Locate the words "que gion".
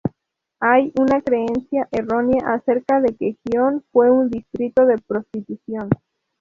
3.15-3.83